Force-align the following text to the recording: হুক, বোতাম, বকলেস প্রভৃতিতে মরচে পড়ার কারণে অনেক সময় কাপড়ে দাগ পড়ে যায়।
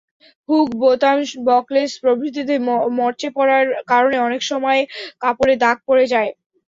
হুক, 0.49 0.67
বোতাম, 0.81 1.17
বকলেস 1.47 1.91
প্রভৃতিতে 2.03 2.55
মরচে 2.97 3.29
পড়ার 3.37 3.63
কারণে 3.87 4.17
অনেক 4.27 4.41
সময় 4.51 4.79
কাপড়ে 5.21 5.53
দাগ 5.63 5.77
পড়ে 5.87 6.05
যায়। 6.13 6.31